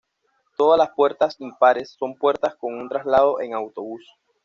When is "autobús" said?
3.53-4.09